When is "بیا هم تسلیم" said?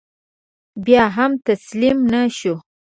0.85-1.97